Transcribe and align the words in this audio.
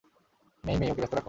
মেই-মেই, 0.63 0.89
okay 0.91 1.01
ব্যস্ত 1.01 1.13
রাখো। 1.13 1.19